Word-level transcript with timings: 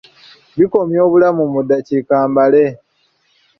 Bikomya 0.57 0.99
obulamu 1.07 1.43
mu 1.53 1.59
ddakiika 1.63 2.15
mbale. 2.31 2.63